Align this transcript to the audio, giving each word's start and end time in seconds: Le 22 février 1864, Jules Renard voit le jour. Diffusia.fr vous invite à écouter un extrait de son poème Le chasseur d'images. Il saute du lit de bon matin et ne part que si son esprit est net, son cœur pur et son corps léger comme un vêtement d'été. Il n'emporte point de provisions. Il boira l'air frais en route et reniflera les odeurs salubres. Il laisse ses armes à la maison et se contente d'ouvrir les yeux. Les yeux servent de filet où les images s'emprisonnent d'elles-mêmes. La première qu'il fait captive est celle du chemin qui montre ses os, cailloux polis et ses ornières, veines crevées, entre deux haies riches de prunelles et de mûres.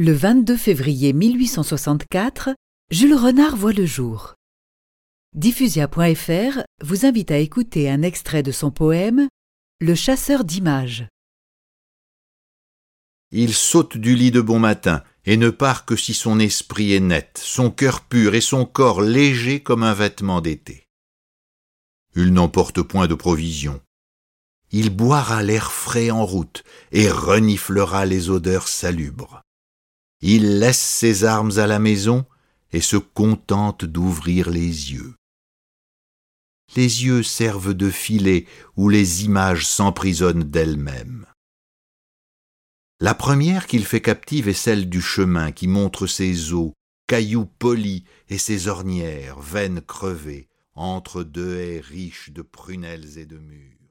Le 0.00 0.12
22 0.12 0.56
février 0.56 1.12
1864, 1.12 2.50
Jules 2.92 3.16
Renard 3.16 3.56
voit 3.56 3.72
le 3.72 3.84
jour. 3.84 4.36
Diffusia.fr 5.34 6.60
vous 6.84 7.04
invite 7.04 7.32
à 7.32 7.38
écouter 7.38 7.90
un 7.90 8.02
extrait 8.02 8.44
de 8.44 8.52
son 8.52 8.70
poème 8.70 9.26
Le 9.80 9.96
chasseur 9.96 10.44
d'images. 10.44 11.08
Il 13.32 13.52
saute 13.52 13.96
du 13.96 14.14
lit 14.14 14.30
de 14.30 14.40
bon 14.40 14.60
matin 14.60 15.02
et 15.24 15.36
ne 15.36 15.50
part 15.50 15.84
que 15.84 15.96
si 15.96 16.14
son 16.14 16.38
esprit 16.38 16.92
est 16.92 17.00
net, 17.00 17.36
son 17.42 17.72
cœur 17.72 18.02
pur 18.02 18.36
et 18.36 18.40
son 18.40 18.66
corps 18.66 19.00
léger 19.00 19.64
comme 19.64 19.82
un 19.82 19.94
vêtement 19.94 20.40
d'été. 20.40 20.86
Il 22.14 22.32
n'emporte 22.32 22.82
point 22.82 23.08
de 23.08 23.16
provisions. 23.16 23.80
Il 24.70 24.90
boira 24.90 25.42
l'air 25.42 25.72
frais 25.72 26.12
en 26.12 26.24
route 26.24 26.62
et 26.92 27.10
reniflera 27.10 28.06
les 28.06 28.30
odeurs 28.30 28.68
salubres. 28.68 29.42
Il 30.20 30.58
laisse 30.58 30.80
ses 30.80 31.24
armes 31.24 31.58
à 31.58 31.66
la 31.66 31.78
maison 31.78 32.26
et 32.72 32.80
se 32.80 32.96
contente 32.96 33.84
d'ouvrir 33.84 34.50
les 34.50 34.92
yeux. 34.92 35.14
Les 36.76 37.04
yeux 37.04 37.22
servent 37.22 37.74
de 37.74 37.90
filet 37.90 38.46
où 38.76 38.88
les 38.88 39.24
images 39.24 39.66
s'emprisonnent 39.66 40.44
d'elles-mêmes. 40.44 41.26
La 43.00 43.14
première 43.14 43.66
qu'il 43.66 43.84
fait 43.86 44.02
captive 44.02 44.48
est 44.48 44.54
celle 44.54 44.88
du 44.88 45.00
chemin 45.00 45.52
qui 45.52 45.68
montre 45.68 46.06
ses 46.06 46.52
os, 46.52 46.72
cailloux 47.06 47.46
polis 47.46 48.02
et 48.28 48.38
ses 48.38 48.66
ornières, 48.66 49.38
veines 49.38 49.80
crevées, 49.80 50.48
entre 50.74 51.22
deux 51.22 51.56
haies 51.56 51.80
riches 51.80 52.30
de 52.30 52.42
prunelles 52.42 53.18
et 53.18 53.24
de 53.24 53.38
mûres. 53.38 53.87